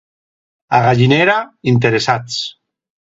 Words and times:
A 0.77 0.79
Gallinera, 0.85 1.35
interessats. 1.73 2.39